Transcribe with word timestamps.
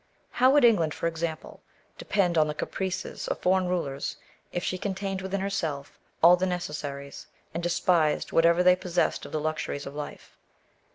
How 0.31 0.49
would 0.49 0.65
England, 0.65 0.95
for 0.95 1.05
example, 1.05 1.61
depend 1.99 2.35
on 2.35 2.47
the 2.47 2.55
caprices 2.55 3.27
of 3.27 3.37
foreign 3.37 3.67
rulers, 3.67 4.17
if 4.51 4.63
she 4.63 4.79
contained 4.79 5.21
within 5.21 5.41
herself 5.41 5.99
all 6.23 6.35
the 6.35 6.47
neces 6.47 6.81
saries, 6.81 7.27
and 7.53 7.61
despised 7.61 8.31
whatever 8.31 8.63
they 8.63 8.75
possessed 8.75 9.27
of 9.27 9.31
the 9.31 9.39
luxuries 9.39 9.85
of 9.85 9.93
life 9.93 10.35